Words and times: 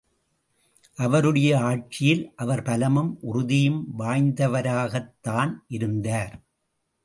அவருடைய 0.97 1.59
ஆட்சியில் 1.59 2.33
அவர் 2.35 2.61
பலமும் 2.61 3.17
உறுதியும் 3.21 3.87
வாய்ந்தவராகத்தான் 3.99 5.53
இருந்தார். 5.67 6.35